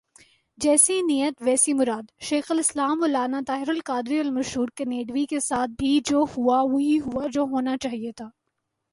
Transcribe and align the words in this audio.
جیسی 0.57 0.95
نیت 1.01 1.35
ویسی 1.45 1.73
مراد، 1.73 2.05
شیخ 2.27 2.51
الاسلام 2.51 2.99
مولانا 2.99 3.39
طاہرالقادری 3.47 4.19
المشور 4.19 4.67
کینڈیوی 4.75 5.25
کے 5.25 5.39
ساتھ 5.39 5.71
بھی 5.79 5.99
جو 6.05 6.23
ہوا، 6.31 6.61
وہی 6.71 6.99
ہوا، 6.99 7.23
جو 7.33 7.41
ہونا 7.51 7.77
چاہئے 7.83 8.11
تھا۔ 8.17 8.25